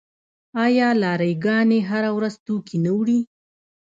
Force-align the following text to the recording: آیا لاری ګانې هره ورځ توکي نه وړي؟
آیا 0.65 0.89
لاری 1.01 1.33
ګانې 1.45 1.79
هره 1.89 2.11
ورځ 2.17 2.33
توکي 2.45 2.77
نه 2.85 2.91
وړي؟ 2.97 3.19